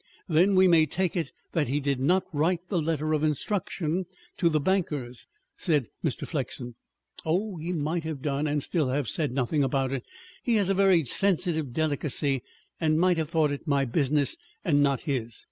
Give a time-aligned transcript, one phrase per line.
[0.27, 4.49] "Then we may take it that he did not write the letter of instruction to
[4.49, 5.27] the bankers,"
[5.57, 6.27] said Mr.
[6.27, 6.73] Flexen.
[7.23, 10.03] "Oh, he might have done and still have said nothing about it.
[10.41, 12.41] He has a very sensitive delicacy
[12.79, 15.35] and might have thought it my business and not his.